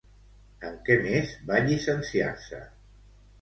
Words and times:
En 0.69 0.79
què 0.87 0.95
més 1.03 1.33
va 1.51 1.61
llicenciar-se? 1.67 2.63